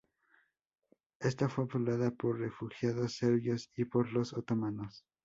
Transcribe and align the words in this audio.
Ésta 1.19 1.47
fue 1.47 1.67
poblada 1.67 2.09
por 2.09 2.39
refugiados 2.39 3.17
serbios 3.17 3.69
y 3.75 3.85
por 3.85 4.11
los 4.13 4.33
otomanos. 4.33 5.05